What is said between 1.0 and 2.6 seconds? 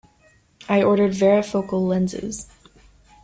varifocal lenses.